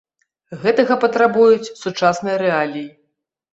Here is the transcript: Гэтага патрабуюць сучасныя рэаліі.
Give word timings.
Гэтага 0.63 0.97
патрабуюць 1.03 1.71
сучасныя 1.83 2.43
рэаліі. 2.47 2.87